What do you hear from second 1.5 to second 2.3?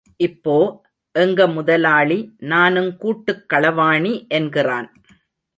முதலாளி